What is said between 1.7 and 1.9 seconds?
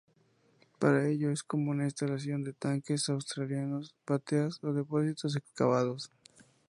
la